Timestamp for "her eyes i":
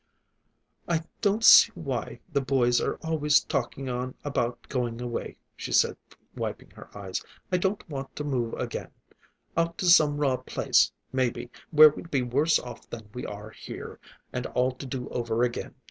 6.71-7.57